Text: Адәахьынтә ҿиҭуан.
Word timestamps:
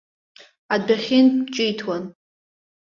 Адәахьынтә 0.73 1.45
ҿиҭуан. 1.53 2.03